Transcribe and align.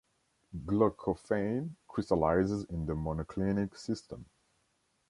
Glaucophane 0.65 1.75
crystallizes 1.87 2.63
in 2.71 2.87
the 2.87 2.93
monoclinic 2.93 3.77
system. 3.77 4.25